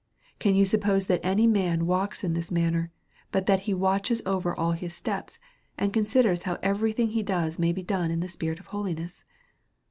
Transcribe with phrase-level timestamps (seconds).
[0.39, 2.89] Can you suppose that any man walks in this manner,
[3.31, 5.37] but he that watches over all his steps,
[5.77, 9.25] and considers how every thing he does may be done in the spirit of holiness?